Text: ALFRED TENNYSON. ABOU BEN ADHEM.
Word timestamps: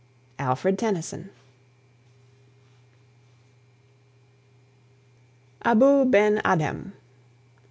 ALFRED 0.39 0.79
TENNYSON. 0.79 1.29
ABOU 5.61 6.05
BEN 6.05 6.41
ADHEM. 6.43 6.93